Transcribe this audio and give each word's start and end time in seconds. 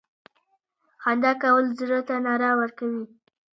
•خندا 1.03 1.31
کول 1.43 1.65
زړه 1.79 1.99
ته 2.07 2.15
رڼا 2.25 2.51
ورکوي. 2.61 3.03